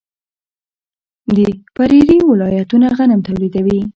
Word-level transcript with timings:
د 1.35 1.37
پریري 1.75 2.17
ولایتونه 2.29 2.87
غنم 2.97 3.19
تولیدوي. 3.27 3.79